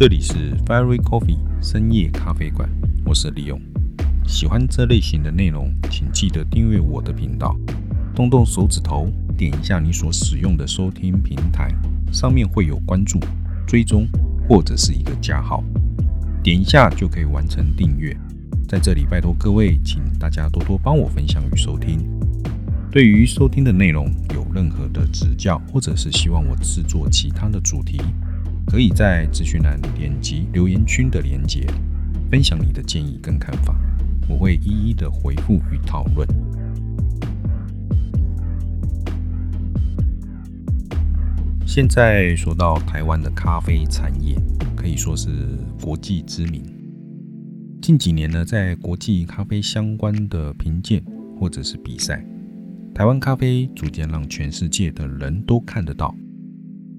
[0.00, 2.66] 这里是 Fairy Coffee 深夜咖啡馆，
[3.04, 3.60] 我是李勇。
[4.26, 7.54] 喜欢这类型的内容，请记得订阅我的频道，
[8.14, 11.70] 动动手指头，点一下你所使用的收听平台，
[12.10, 13.20] 上面会有关注、
[13.66, 14.08] 追踪
[14.48, 15.62] 或者是一个加号，
[16.42, 18.16] 点一下就可以完成订阅。
[18.66, 22.00] 在这里拜托各位，请大家多多帮我分享与收听。
[22.90, 28.00] 对于收听的内容有任何的指教，或者是希望我制作其他的主题。
[28.70, 31.66] 可以在资讯栏点击留言区的连接，
[32.30, 33.74] 分享你的建议跟看法，
[34.28, 36.24] 我会一一的回复与讨论。
[41.66, 44.36] 现在说到台湾的咖啡产业，
[44.76, 45.28] 可以说是
[45.82, 46.62] 国际知名。
[47.82, 51.02] 近几年呢，在国际咖啡相关的评鉴
[51.40, 52.24] 或者是比赛，
[52.94, 56.14] 台湾咖啡逐渐让全世界的人都看得到。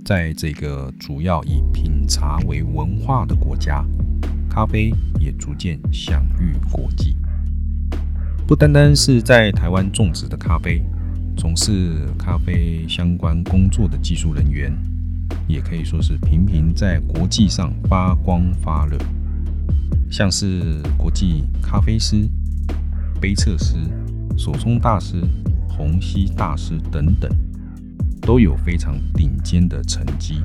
[0.04, 3.86] 在这个主要以品茶为文化的国家，
[4.50, 7.16] 咖啡也逐渐享誉国际。
[8.48, 10.84] 不单单是在台湾种植的咖啡，
[11.38, 14.76] 从事咖啡相关工作的技术人员，
[15.48, 18.98] 也可以说是频频在国际上发光发热。
[20.10, 22.28] 像是国际咖啡师、
[23.22, 23.76] 杯测师、
[24.36, 25.22] 手冲大师、
[25.70, 27.32] 虹吸大师等等。
[28.22, 30.42] 都有非常顶尖的成绩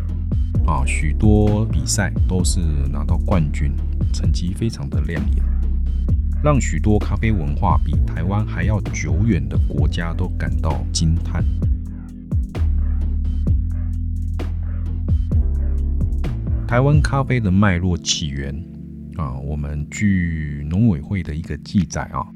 [0.67, 2.59] 啊，许多比赛都是
[2.91, 3.71] 拿到冠军，
[4.13, 5.45] 成绩非常的亮眼，
[6.43, 11.45] 让许多咖啡文化比台湾还要久远的国家都感到惊叹。
[16.67, 18.53] 台湾咖啡的脉络起源
[19.17, 22.27] 啊，我们据农委会的一个记载啊，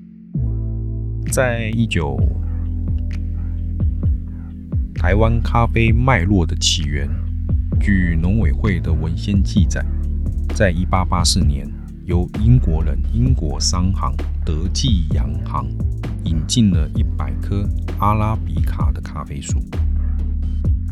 [1.33, 2.21] 在一九。
[5.01, 7.09] 台湾咖啡脉络的起源，
[7.81, 9.83] 据农委会的文献记载，
[10.55, 11.67] 在一八八四年，
[12.05, 15.67] 由英国人英国商行德记洋行
[16.25, 17.67] 引进了一百棵
[17.99, 19.59] 阿拉比卡的咖啡树，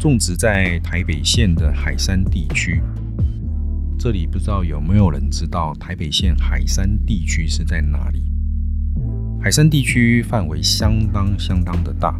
[0.00, 2.80] 种植在台北县的海山地区。
[3.98, 8.24] 这里不知道有没有人知道台北县海山地区是在哪里？
[9.38, 12.16] 海山地区范围相当相当的大。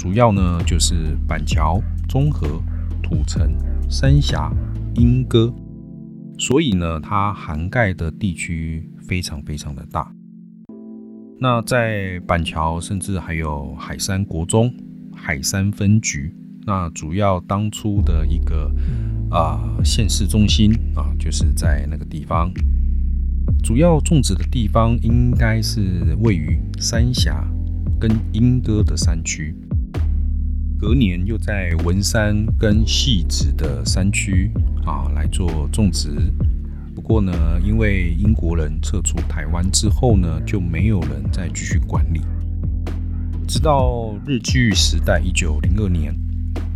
[0.00, 1.78] 主要呢就是板桥、
[2.08, 2.48] 中和、
[3.02, 3.54] 土城、
[3.90, 4.50] 三峡、
[4.94, 5.52] 莺歌，
[6.38, 10.10] 所以呢它涵盖的地区非常非常的大。
[11.38, 14.72] 那在板桥，甚至还有海山国中、
[15.14, 16.34] 海山分局。
[16.64, 18.72] 那主要当初的一个
[19.30, 22.50] 啊县市中心啊，就是在那个地方。
[23.62, 27.46] 主要种植的地方应该是位于三峡
[28.00, 29.54] 跟莺歌的山区。
[30.80, 34.50] 隔年又在文山跟戏子的山区
[34.86, 36.08] 啊来做种植，
[36.94, 42.22] 不过呢，因为英国人撤出台湾之后呢，就没有人再继续管理。
[43.46, 46.16] 直到日据时代一九零二年，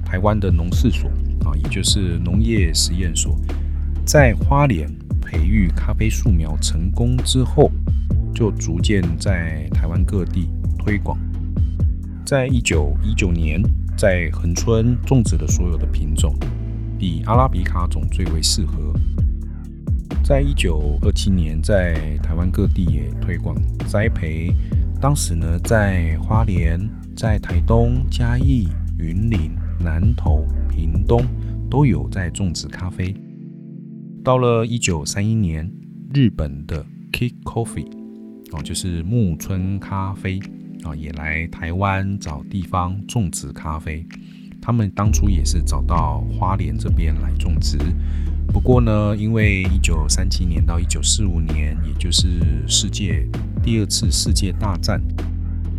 [0.04, 1.08] 台湾的农事所
[1.48, 3.40] 啊，也就是农业实验所，
[4.04, 4.86] 在花莲
[5.22, 7.72] 培育咖啡树苗成功之后，
[8.34, 11.18] 就逐渐在台湾各地推广。
[12.26, 13.62] 在一九一九年。
[14.04, 16.36] 在恒春种植的所有的品种，
[16.98, 18.92] 以阿拉比卡种最为适合。
[20.22, 23.56] 在一九二七年，在台湾各地也推广
[23.86, 24.54] 栽培。
[25.00, 26.78] 当时呢，在花莲、
[27.16, 31.24] 在台东、嘉义、云林、南投、屏东
[31.70, 33.16] 都有在种植咖啡。
[34.22, 35.66] 到了一九三一年，
[36.12, 37.90] 日本的 Kick Coffee
[38.52, 40.38] 哦，就是木村咖啡。
[40.84, 44.06] 啊，也来台湾找地方种植咖啡。
[44.62, 47.76] 他们当初也是找到花莲这边来种植。
[48.48, 53.28] 不过呢，因为一九三七年到一九四五年，也就是世界
[53.62, 55.02] 第二次世界大战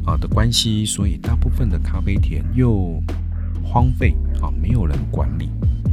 [0.06, 3.02] 啊的关系，所以大部分的咖啡田又
[3.64, 5.50] 荒废啊，没有人管理。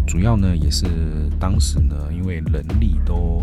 [0.06, 0.86] 主要呢，也是
[1.38, 3.42] 当时呢，因为人力都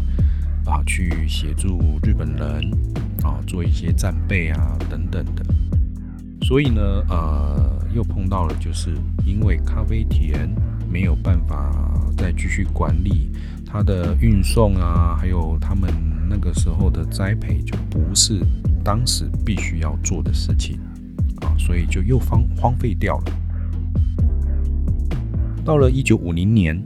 [0.66, 2.72] 啊去协助日本人
[3.24, 5.44] 啊做一些战备啊等等的。
[6.50, 8.92] 所以呢，呃，又碰到了，就是
[9.24, 10.50] 因为咖啡田
[10.92, 11.72] 没有办法
[12.18, 13.30] 再继续管理
[13.68, 15.94] 它的运送啊，还有他们
[16.28, 18.44] 那个时候的栽培，就不是
[18.84, 20.80] 当时必须要做的事情
[21.42, 23.32] 啊，所以就又荒荒废掉了。
[25.64, 26.84] 到了一九五零年，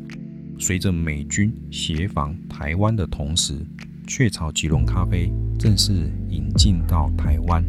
[0.60, 3.66] 随着美军协防台湾的同时，
[4.06, 7.64] 雀巢吉隆咖啡正式引进到台湾。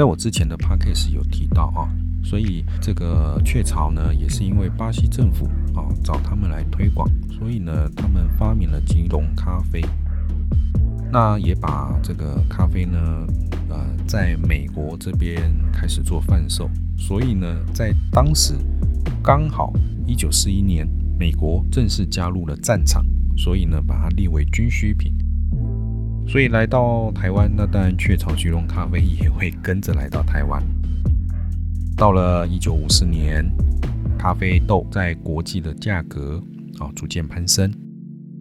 [0.00, 1.84] 在我之前的 podcast 有提到啊，
[2.24, 5.44] 所以这个雀巢呢，也是因为巴西政府
[5.74, 9.84] 啊找他们来推广，所以呢，他们发明了吉隆咖啡。
[11.12, 12.98] 那也把这个咖啡呢，
[13.68, 13.76] 呃，
[14.06, 16.70] 在美国这边开始做贩售。
[16.96, 18.54] 所以呢，在当时
[19.22, 19.70] 刚好
[20.06, 20.88] 一九四一年，
[21.18, 23.04] 美国正式加入了战场，
[23.36, 25.14] 所以呢，把它列为军需品。
[26.30, 30.62] 所以来到台湾，那当然雀巢巨龙咖啡也会跟着来到台湾。
[31.96, 33.44] 到了一九五四年，
[34.16, 36.40] 咖啡豆在国际的价格
[36.78, 37.68] 啊逐渐攀升，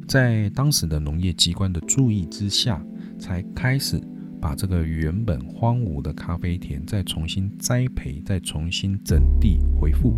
[0.07, 2.79] 在当时的农业机关的注意之下，
[3.17, 3.99] 才开始
[4.39, 10.13] 把这个原本荒芜的咖啡田再重新栽培，再重新整地恢复，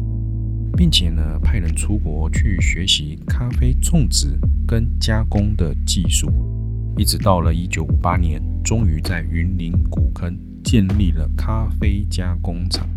[0.76, 6.30] 并且呢派人出国去学习咖啡种植跟加工的技术。
[6.98, 12.88] 一直到了一九五八年，终于在云林古坑建立了咖啡加工厂。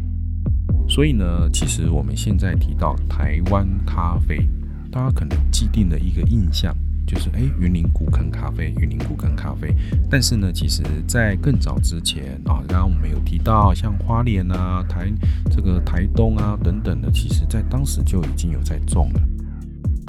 [0.89, 4.47] 所以呢，其实我们现在提到台湾咖啡，
[4.91, 6.77] 大家可能既定的一个印象
[7.07, 9.75] 就是，哎，云林古坑咖啡，云林古坑咖啡。
[10.11, 15.11] 但是呢，其实在更早之前啊，刚刚我们有提到像花莲啊、台
[15.51, 19.21] 这个台东啊等等的，其实在当时就已经有在种了。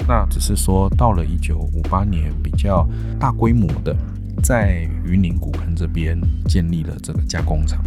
[0.08, 2.88] 那只是说，到了一九五八年，比较
[3.18, 3.96] 大规模的，
[4.42, 6.16] 在云林古坑这边
[6.46, 7.82] 建立了这个加工厂。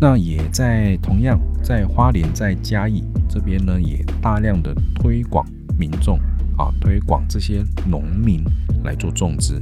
[0.00, 5.46] 那也在同样在花莲在嘉义这边呢，也大量的推广
[5.78, 6.18] 民众
[6.58, 8.42] 啊，推广这些农民
[8.82, 9.60] 来做种植。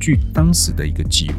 [0.00, 1.34] 据当时的一个记录，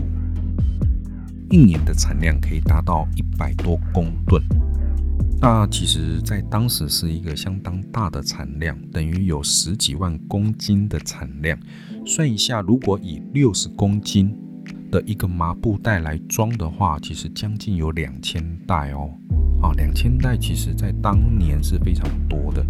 [1.50, 4.40] 一年的产量可以达到一百多公吨。
[5.42, 11.58] 那其实，在当时是一个相当大的产量，等于有十几万公斤的产量。
[12.06, 14.36] 算一下，如果以六十公斤
[14.90, 19.12] 的一个麻布袋来装的话，其实将近有两千袋哦。
[19.62, 22.66] 啊，两千袋，其实在当年是非常多的。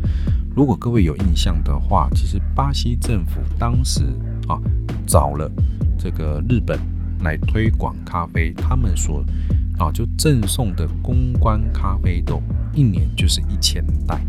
[0.55, 4.03] 如果各位有印象的话，其实巴西政府当时
[4.47, 4.59] 啊
[5.05, 5.49] 找了
[5.97, 6.79] 这个日本
[7.21, 9.23] 来推广咖啡，他们所
[9.77, 12.41] 啊就赠送的公关咖啡豆。
[12.73, 14.19] 一年就是一千袋，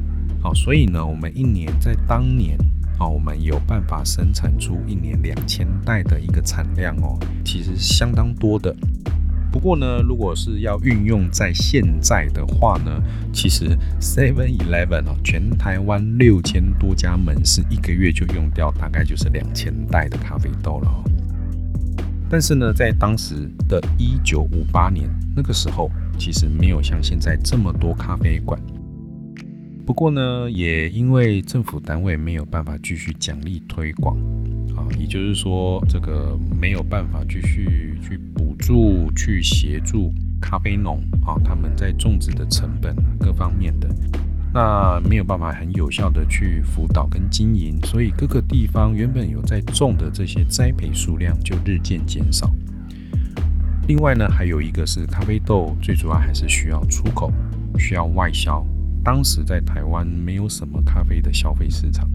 [0.41, 2.57] 好，所以呢，我们一年在当年，
[3.01, 8.73] 哦，我们有办法生产出一年两千袋的一个产量哦，其实相当多的。
[9.51, 13.03] 不过呢，如果是要运用在现在的话呢，
[13.33, 21.03] 其实 Seven Eleven 哦，全台湾六千多家门市，一个月就用掉大概就是两千袋的咖啡豆了哦。
[22.29, 23.35] 但是呢，在当时
[23.69, 25.91] 的一九五八年那个时候。
[26.19, 28.59] 其实没有像现在这么多咖啡馆，
[29.85, 34.17] 不过呢，也因为政府单位没有办法继续奖励推广
[34.75, 43.87] 啊，也就是说，这个没有办法继续去补助、去协助咖啡农啊，他们在种植的成本各方面的，
[44.57, 52.51] 那没有办法很有效的去辅导跟经营，所以各个地方原本有在种的这些栽培数量就日渐减少。
[53.87, 57.31] 另外呢，还有一个是咖啡豆，最主要还是需要出口，
[57.79, 58.67] 需要外销。
[59.05, 62.09] 当时在台湾没有什么咖啡的消费市场，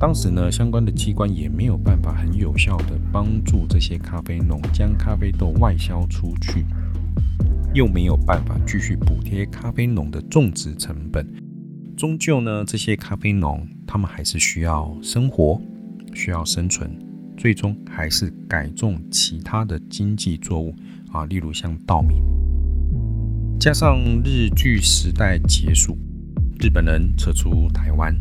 [0.00, 6.66] 当时呢，相关的机关也没有办法很有效的帮助这些咖啡农将咖啡豆外销出去，
[7.76, 11.30] 又没有办法继续补贴咖啡农的种植成本。
[11.94, 15.60] 终究呢，这些咖啡农他们还是需要生活，
[16.14, 16.90] 需要生存。
[17.36, 20.74] 最终还是改种其他的经济作物
[21.12, 22.14] 啊，例如像稻米。
[23.60, 25.98] 加上日据时代结束，
[26.58, 28.16] 日本人撤出台湾，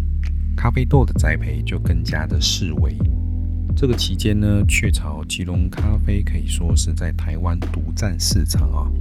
[0.58, 2.94] 咖啡豆的栽培就更加的式微。
[3.74, 8.92] 这个期间呢，雀巢、吉隆咖啡可以说是在台湾独占市场啊。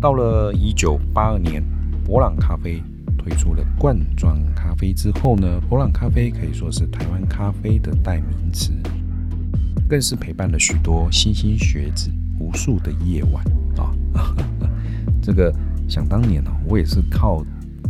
[0.00, 1.62] 到了一九八二年，
[2.04, 2.82] 博朗咖啡
[3.18, 8.72] 推出了罐装咖啡之后呢，博朗咖啡可以说是台湾咖啡的代名词。
[9.86, 13.44] 更是陪伴了许多莘莘学子无数的夜晚
[13.76, 13.92] 啊！
[15.20, 15.52] 这个
[15.88, 17.44] 想当年呢，我也是靠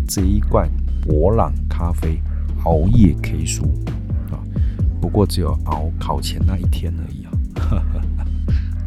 [0.09, 0.69] 这一罐
[1.03, 2.19] 博朗咖啡
[2.65, 3.67] 熬夜 K 书
[4.33, 4.41] 啊，
[4.99, 7.31] 不过只有熬考前那一天而已啊！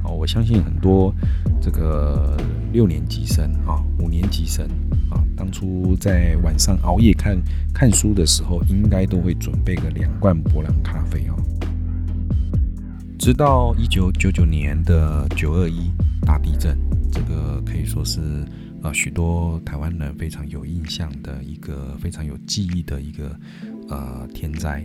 [0.03, 1.13] 哦， 我相信很多
[1.62, 2.36] 这个
[2.74, 4.65] 六年级生啊、五年级生
[5.12, 7.39] 啊，当初在晚上熬夜看
[7.72, 11.36] 看书的时候，应该都会准备个两罐博朗咖啡哦。
[13.20, 15.92] 直到一九九九年的九二一
[16.25, 16.75] 大地震，
[17.12, 18.20] 这个可以说是
[18.82, 23.39] 呃许多台湾人非常有印象的一个非常有记忆的一个
[23.88, 24.84] 呃天灾。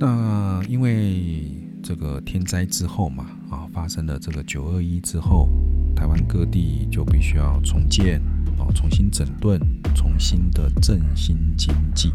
[0.00, 5.48] 那因为这个天灾之后嘛，啊发生了这个九二一之后，
[5.96, 8.20] 台湾各地就必须要重建
[8.58, 9.58] 哦，重新整顿，
[9.94, 12.12] 重新的振兴经济。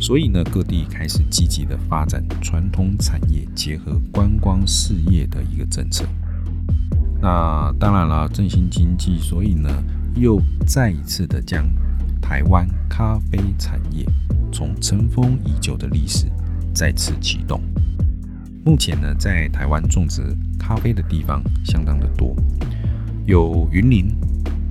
[0.00, 6.04] 所以呢，各地开始积极的发展传统产业，结合观光事业的一个政策。
[7.20, 9.68] 那当然了，振兴经济，所以呢，
[10.14, 11.68] 又再一次的将
[12.22, 14.06] 台湾咖啡产业
[14.52, 16.26] 从尘封已久的历史
[16.72, 17.60] 再次启动。
[18.64, 20.22] 目前呢，在台湾种植
[20.58, 22.36] 咖啡的地方相当的多，
[23.28, 24.06] 有云林、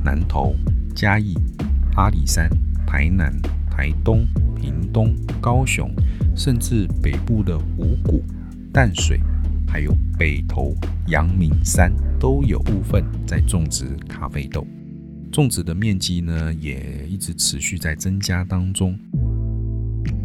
[0.03, 0.55] 南投、
[0.95, 1.35] 嘉义、
[1.95, 2.49] 阿里山、
[2.87, 3.31] 台南、
[3.69, 4.25] 台东。
[4.55, 5.93] 屏东、高雄，
[6.35, 8.23] 甚至北部的五股、
[8.73, 9.21] 淡水，
[9.67, 10.73] 还有北投、
[11.05, 14.65] 阳明山，都有部分在种植咖啡豆。
[15.31, 18.97] 种植的面积呢，也一直持续在增加当中。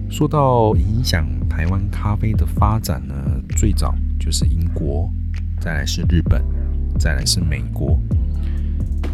[0.08, 3.14] 说到影响台湾咖啡的发展呢，
[3.58, 5.12] 最早就是英国，
[5.60, 6.42] 再来是日本，
[6.98, 8.00] 再来是美国。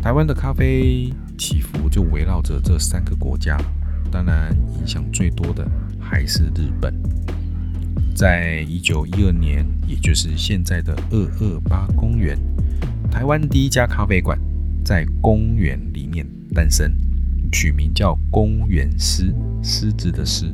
[0.02, 3.58] 台湾的咖啡起伏就围绕着这三个国家。
[4.10, 5.68] 当然，影响最多的
[6.00, 6.94] 还是日本。
[8.14, 12.37] 在一九一二年，也就是现在的二二八公园，
[13.10, 14.38] 台湾第一家咖啡馆
[14.84, 16.90] 在公园里面诞生，
[17.52, 19.32] 取名叫公园狮，
[19.62, 20.52] 狮子的狮。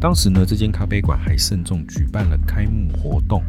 [0.00, 3.42] 当时呢，这间咖啡馆还慎重举办了开幕活动，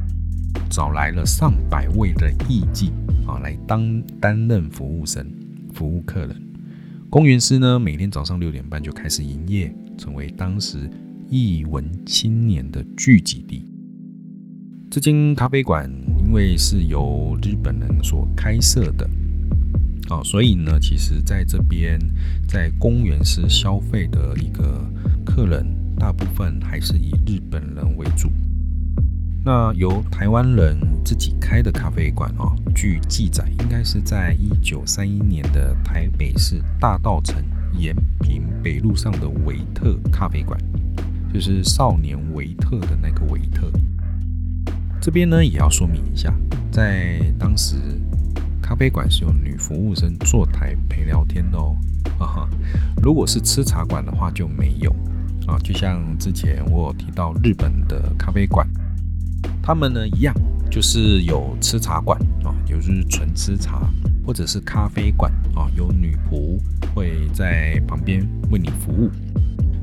[0.70, 2.92] 找来了上百位的艺妓
[3.28, 5.26] 啊，来当担任服务生，
[5.74, 6.36] 服务客人。
[7.10, 10.90] 公园师呢，每天早上六点半就开始营业，成为当时
[11.30, 13.66] 艺文青年的聚集地。
[14.92, 19.10] 这间咖啡馆因为是由日本人所开设的，
[20.10, 22.00] 哦，所以呢，其实在这边
[22.48, 24.84] 在公园师消费的一个
[25.26, 25.66] 客人，
[25.98, 28.32] 大部分还是以日本人为主。
[29.52, 40.56] 那由台湾人自己开的咖啡馆哦，据记载，应该是在一九三一年的台北市大道城延平北路上的维特咖啡馆，
[41.34, 43.72] 就是少年维特的那个维特。
[45.02, 46.32] 这边呢也要说明一下，
[46.72, 47.76] 在当时
[48.62, 51.76] 咖啡馆是有女服务生坐台陪聊天的哦。
[52.20, 52.50] 哈哈，
[53.02, 54.92] 如果是吃茶馆的话就没有
[55.48, 55.58] 啊。
[55.64, 58.70] 就像之前我有提到日本的咖啡馆。
[59.70, 60.34] 他们呢一样，
[60.72, 63.88] 就是有吃茶馆啊，也就是纯吃茶，
[64.26, 66.58] 或者是咖啡馆啊，有女仆
[66.96, 69.12] 会在旁边为你服务。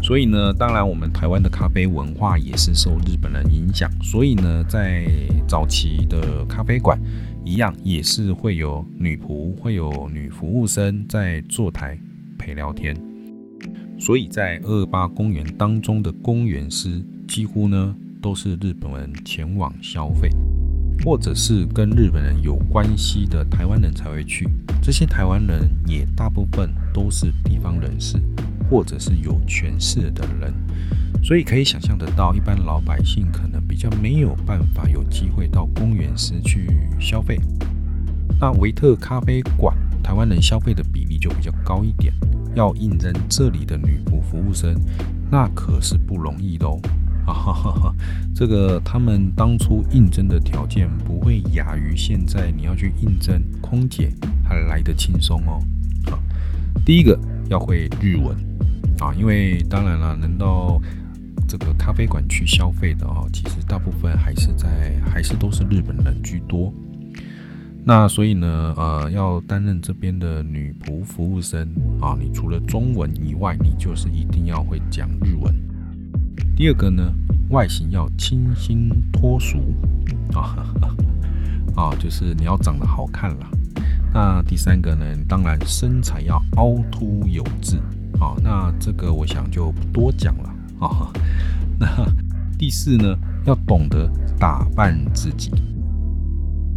[0.03, 5.07] 所以呢，当然我们台湾的咖啡文化也是受日本人影响，所以呢，在
[5.47, 7.01] 早期的咖啡馆
[7.45, 11.97] 一样也是会有女仆，会有女服务生在坐台
[12.37, 12.93] 陪聊天。
[14.01, 17.95] 所以在二八公园当中的公园师几乎呢。
[18.27, 20.29] 都是日本人前往消费，
[21.05, 24.49] 或者是跟日本人有关系的台湾人才会去。
[24.83, 28.21] 这些台湾人也大部分都是地方人士，
[28.69, 30.53] 或者是有权势的人，
[31.23, 36.69] 所以可以想象得到，一般老百姓可能比较没有办法有机会到公园时去
[36.99, 37.41] 消费。
[38.41, 42.13] 那维特咖啡馆，台湾人消费的比例就比较高一点。
[42.57, 44.75] 要应征这里的女仆服务生，
[45.31, 46.77] 那可是不容易的哦。
[47.27, 47.95] 啊哈哈！
[48.35, 54.13] 这个他们当初应征的条件不会亚于现在你要去应征空姐
[54.45, 55.61] 还来得轻松哦。
[56.09, 56.19] 好，
[56.85, 57.19] 第一个
[57.51, 58.37] 要会日文
[59.01, 60.81] 啊，因为当然了，能到
[61.49, 66.73] 这个咖啡馆去消费的哦，其实大部分还是在还是都是日本人居多。
[67.85, 71.69] 那所以呢，呃，要担任这边的女仆服务生
[72.01, 75.55] 啊，你除了中文以外，你就是一定要会讲日文。
[76.57, 77.13] 第二个呢，
[77.51, 79.59] 外形要清新脱俗
[80.33, 80.65] 啊，
[81.77, 83.47] 啊，就是你要长得好看啦。
[84.15, 87.77] 那第三个呢，当然身材要凹凸有致
[88.19, 88.35] 啊。
[88.43, 90.49] 那这个我想就不多讲了
[90.81, 91.13] 啊。
[91.79, 91.87] 那
[92.59, 95.53] 第四呢，要懂得打扮自己。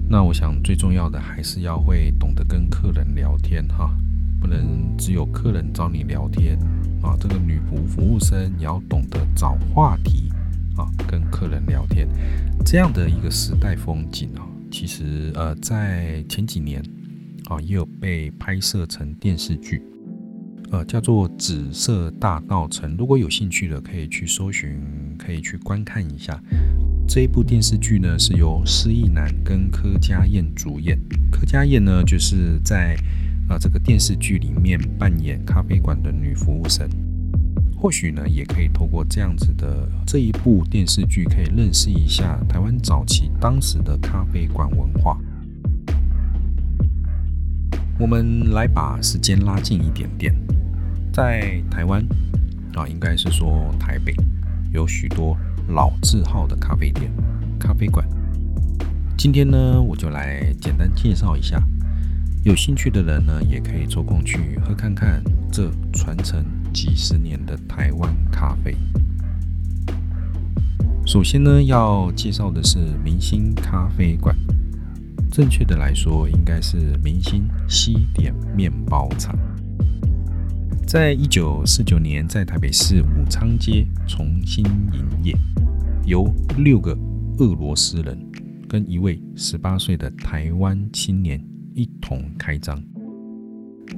[0.09, 3.95] 那我想最重要的还是要会懂得跟客人聊天哈，
[4.39, 6.58] 不能只有客人找你聊天。
[7.01, 10.29] 啊，这个女仆服务生也要懂得找话题
[10.75, 12.05] 啊，跟客人聊天，
[12.65, 16.84] 这样的一个时代风景啊，其实呃，在前几年
[17.46, 19.81] 啊，也有被拍摄成电视剧，
[20.72, 22.91] 呃，叫做《紫色大道城》。
[22.98, 24.77] 如果有兴趣的，可以去搜寻，
[25.17, 26.38] 可以去观看一下
[27.08, 31.00] 这一部电视剧呢，是由施意男跟柯佳燕主演。
[31.31, 32.98] 柯佳燕呢，就是在。
[33.50, 36.88] 啊，这个电视剧里面扮演咖啡馆的女服务生，
[37.75, 45.18] 或许呢，也可以透过这样子的这一部电视剧，可以认识一下台湾早期当时的咖啡馆文化。
[47.98, 50.34] 我们来把时间拉近一点点，
[51.12, 52.06] 在台湾
[52.75, 54.13] 啊，应该是说台北
[54.72, 55.36] 有许多
[55.70, 57.12] 老字号的咖啡店、
[57.60, 58.08] 咖啡馆。
[59.18, 61.62] 今天呢，我就来简单介绍一下，
[62.43, 68.74] 有兴趣的人呢，也可以抽空去喝看看这传承几十年的台湾咖啡。
[71.05, 74.34] 首先呢，要介绍的是明星咖啡馆。
[75.29, 79.38] 正确的来说，应该是明星西点面包厂。
[80.88, 85.38] 在一九四九年，在台北市武昌街重新营业，
[86.05, 86.98] 由六个
[87.38, 88.17] 俄罗斯人
[88.67, 91.39] 跟一位十八岁的台湾青年
[91.79, 92.77] 一同开张。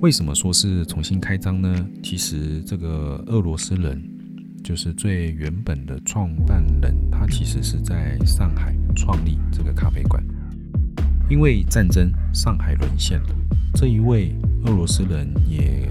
[0.01, 1.88] 为什么说是重新开张呢？
[2.03, 4.00] 其实这个俄罗斯人。
[4.63, 10.23] 就是最原本的创办人，他其实是在上海创立这个咖啡馆。
[11.31, 13.29] 因为战争，上海沦陷了，
[13.73, 14.35] 这一位
[14.65, 15.89] 俄罗斯人也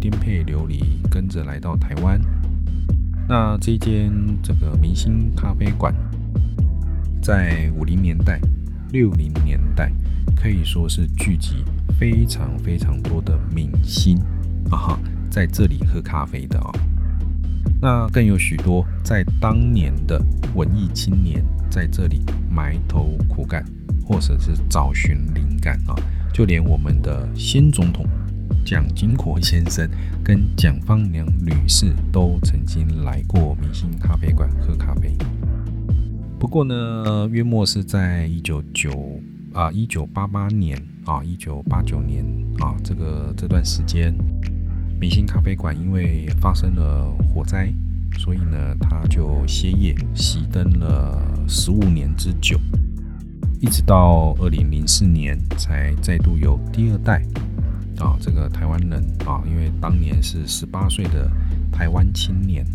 [0.00, 2.20] 颠沛流离，跟着来到台湾。
[3.28, 5.92] 那这间这个明星咖啡馆，
[7.20, 8.40] 在五零年代、
[8.92, 9.90] 六零年代，
[10.36, 11.64] 可以说是聚集
[11.98, 14.18] 非常非常多的明星
[14.70, 16.70] 啊，在这里喝咖啡的啊。
[17.80, 20.22] 那更有许多在当年的
[20.54, 22.20] 文艺青年在这里
[22.50, 23.64] 埋头苦干，
[24.04, 25.96] 或者是找寻灵感啊！
[26.32, 28.06] 就连我们的新总统
[28.62, 29.88] 蒋经国先生
[30.22, 35.16] 跟蒋方良女士都曾经来过明星咖啡馆喝咖啡。
[36.42, 38.90] 不过呢，约莫是在一九九
[39.52, 42.26] 啊一九八八年啊一九八九年
[42.58, 44.12] 啊这个这段时间。
[45.00, 47.72] 明星咖啡馆因为发生了火灾，
[48.18, 52.58] 所以呢，他就歇业熄灯了十五年之久，
[53.60, 57.22] 一直到二零零四年才再度由第二代
[58.00, 61.30] 啊，这个台湾人啊，因为当年是十八岁的
[61.70, 62.66] 台湾青年，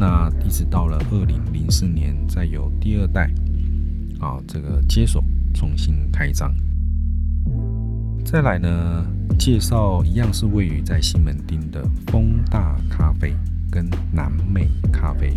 [0.00, 3.28] 那一直到了二零零四年，再有第二代
[4.20, 5.20] 啊，这个接手
[5.52, 6.54] 重新开张。
[8.24, 9.04] 再来呢，
[9.36, 13.34] 介绍一样是位于在西门町的风大咖啡
[13.72, 15.32] 跟南美咖啡。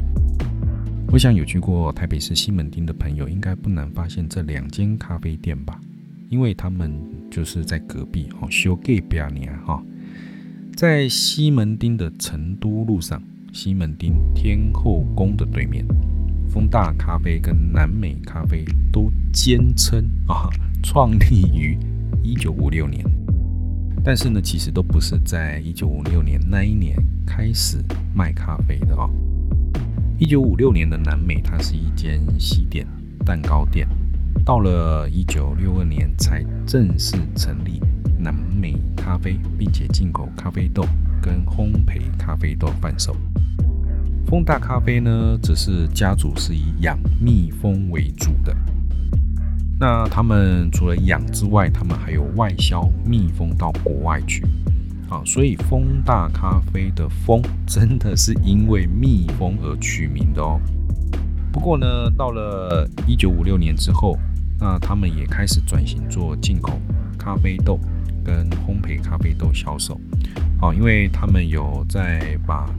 [1.11, 5.81] 我想有去过台北市西门町的朋友，应该不难发现这两间咖啡店吧？
[6.29, 6.93] 因为他们
[7.31, 9.81] 就是在隔壁哦，修隔壁年哈，
[10.75, 13.19] 在西门町的成都路上，
[13.51, 15.85] 西门町天后宫的对面，
[16.49, 20.49] 风大咖啡跟南美咖啡都坚称啊，
[20.83, 21.77] 创立于。
[22.23, 23.03] 一九五六年，
[24.03, 27.83] 但是呢，其实都不是在一九五六年那一年开始
[28.13, 29.09] 卖咖啡的哦。
[30.19, 32.85] 一九五六年的南美，它是一间西点
[33.25, 33.87] 蛋糕店，
[34.45, 37.81] 到了一九六二年才正式成立
[38.19, 40.85] 南美咖啡，并且进口咖啡豆
[41.19, 43.15] 跟烘焙咖啡豆贩售。
[44.25, 48.55] 风大咖啡呢，只是家族是以养蜜蜂为主的。
[49.79, 54.45] 那他们除了养之外，他们还有外销蜜蜂到国外去，
[55.09, 60.61] 啊，所以蜂大咖啡的蜂真的是因为蜜蜂而取名的哦。
[61.51, 64.17] 不过呢，到了一九五六年之后，
[64.59, 66.79] 那他们也开始转型做进口
[67.17, 67.77] 咖啡豆
[68.23, 69.99] 跟烘焙咖啡豆销售，
[70.61, 72.69] 啊，因为他们有在把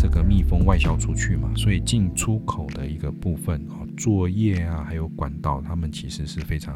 [0.00, 3.84] 这个蜜蜂外销出去嘛，所以进出口的一个部分啊。
[3.98, 6.74] 作业啊，还有管道，他们其实是非常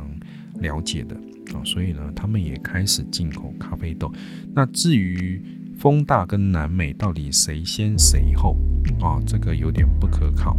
[0.61, 1.17] 了解的
[1.57, 4.13] 啊，所以呢，他们也开始进口咖啡豆。
[4.53, 5.43] 那至于
[5.79, 8.59] 风大跟南美到底谁先谁后
[9.01, 10.55] 啊，这个有点不可靠，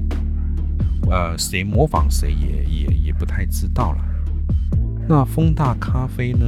[1.12, 4.04] 呃，谁模仿谁也也也不太知道了。
[5.08, 6.48] 那风大咖啡呢，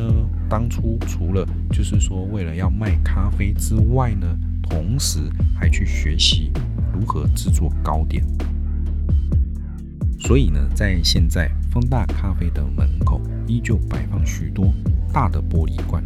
[0.49, 4.27] 当初除了就是说为了要卖咖啡之外呢，
[4.69, 5.19] 同时
[5.55, 6.51] 还去学习
[6.93, 8.23] 如何制作糕点。
[10.19, 14.73] 所以呢，在现在风大咖啡的门口，依旧摆放许多
[15.13, 16.03] 大的玻璃罐。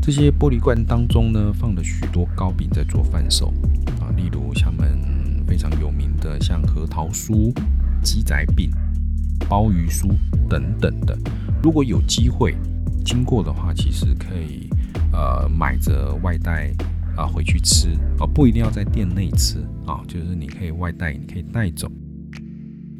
[0.00, 3.52] 这些玻璃罐当中呢，放了许多糕饼在做贩售
[4.00, 4.98] 啊，例如他们
[5.46, 7.54] 非常有名的像核桃酥、
[8.02, 8.70] 鸡仔饼、
[9.48, 10.08] 鲍鱼酥
[10.48, 11.16] 等等的。
[11.62, 12.56] 如果有机会
[13.04, 14.68] 经过的话，其实可以
[15.12, 16.72] 呃买着外带
[17.16, 21.90] 啊回去吃啊，不一定要在店内吃啊，就是你可以外带，你可以带走。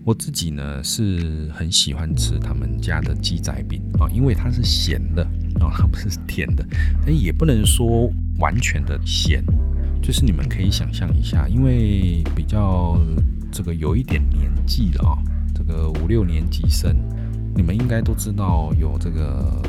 [0.04, 5.22] 我自己呢是很喜欢吃他们家的鸡仔饼啊，因为它是咸的
[5.60, 6.66] 啊，它不是甜的，
[7.06, 9.44] 哎，也不能说完全的咸，
[10.02, 13.00] 就是你们可以想象一下，因为比较
[13.52, 15.14] 这个有一点年纪了啊，
[15.54, 16.96] 这个五六年级生，
[17.54, 19.62] 你们应该都知道有这个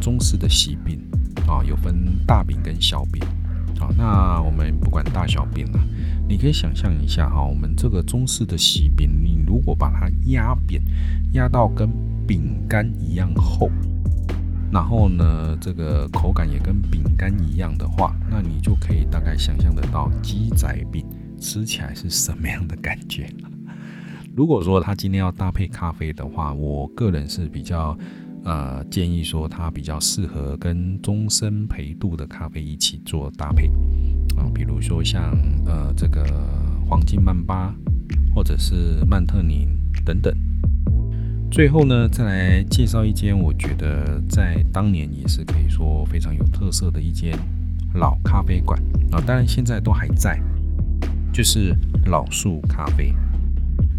[0.00, 1.00] 中式的喜饼
[1.48, 3.20] 啊，有分大饼跟小饼。
[3.80, 5.80] 好，那我们不管大小饼了，
[6.28, 10.82] 你可以想象一下哈，我们这个中式的喜饼，你如果把它压扁，
[11.32, 11.88] 压到跟
[12.26, 13.70] 饼干一样厚，
[14.70, 21.02] 然后呢，这个口感也跟饼干一样的话，那你就可以大概想象得到鸡仔饼
[21.40, 23.32] 吃起来是什么样的感觉。
[24.36, 27.96] 如果说他今天要搭配咖啡的话，我个人是比较。
[28.44, 33.68] 呃，建议说它比较适合跟终身陪度的咖啡一起做搭配
[34.36, 36.24] 啊，比如说像呃这个
[36.88, 37.74] 黄金曼巴
[38.34, 39.68] 或者是曼特宁
[40.04, 40.34] 等等。
[41.50, 47.36] 最后呢，再来介绍一间我觉得在当年也是可以说非常有特色的一间
[47.94, 50.40] 老咖啡馆啊，当然现在都还在，
[51.32, 51.76] 就是
[52.06, 53.12] 老树咖啡。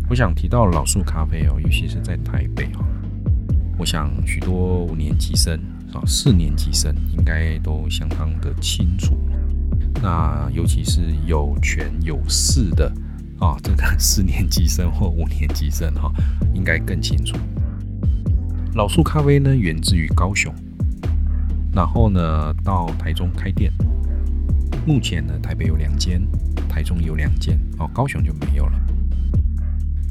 [0.09, 2.85] 我想提到老树咖啡哦，尤其是在台北哈。
[3.81, 5.59] 我想许多五年级生
[5.91, 9.17] 啊，四年级生应该都相当的清楚。
[10.03, 12.93] 那尤其是有权有势的
[13.39, 16.13] 啊，这个四年级生或五年级生哈，
[16.53, 17.35] 应该更清楚。
[18.75, 20.53] 老树咖啡呢，源自于高雄，
[21.73, 23.73] 然后呢到台中开店。
[24.85, 26.21] 目前呢，台北有两间，
[26.69, 28.79] 台中有两间哦，高雄就没有了。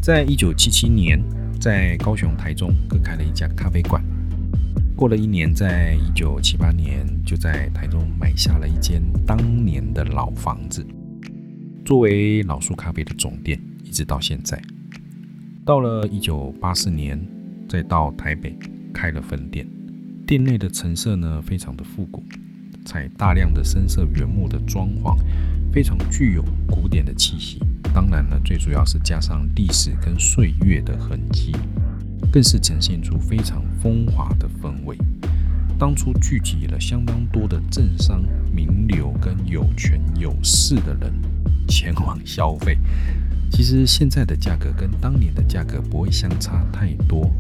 [0.03, 1.23] 在一九七七年。
[1.61, 4.03] 在高雄、台中各开了一家咖啡馆。
[4.97, 10.87] 过了一年，在一九七八年，就在台中买下了一间当年的老房子，
[11.85, 14.59] 作为老树咖啡的总店，一直到现在。
[15.63, 17.21] 到了一九八四年，
[17.69, 18.57] 再到台北
[18.95, 19.67] 开了分店，
[20.27, 22.23] 店内的陈设呢，非常的复古，
[22.91, 25.17] 采大量的深色原木的装潢，
[25.73, 27.61] 非常具有古典的气息。
[27.95, 31.55] 当然呢，最主要是加上历史跟岁月的痕迹，
[32.33, 34.99] 更是呈现出非常风华的氛围。
[35.79, 41.13] 当初聚集了相当多的政商名流跟有权有势的人
[41.69, 42.77] 前往消费。
[43.53, 47.33] 其实现在的价格跟当年的价格不会相差太多。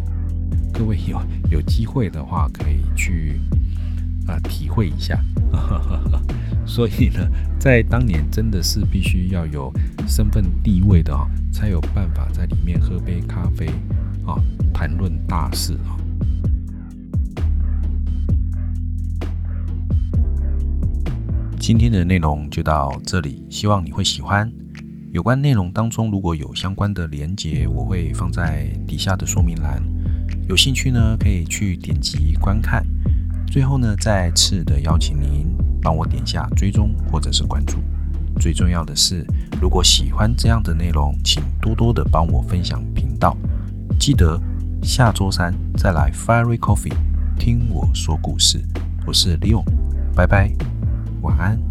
[0.72, 3.40] 各位有有机会的话，可以去
[4.28, 5.20] 啊体会一下。
[6.66, 9.72] 所以呢，在当年真的是必须要有
[10.06, 13.66] 身份地位的啊，才有办法在里面喝杯咖啡
[14.24, 14.38] 啊，
[14.72, 15.96] 谈论大事啊。
[21.58, 24.50] 今天的内容就到这里，希望你会喜欢。
[25.12, 29.82] 有关内容当中如果有相关的连结，我会放在底下的说明栏，
[30.48, 32.86] 有兴趣呢可以去点击观看。
[33.50, 35.50] 最后呢，再次的邀请您。
[35.82, 37.78] 帮我点下追踪或者是关注。
[38.38, 39.26] 最重要的是，
[39.60, 43.34] 如果喜欢这样的内容，请多多的帮我分享频道。
[43.98, 44.38] 记得
[44.82, 46.92] 下周三再来 Fiery Coffee
[47.38, 48.62] 听我说故事。
[49.06, 49.64] 我是 Leo，
[50.14, 50.52] 拜拜，
[51.22, 51.69] 晚安。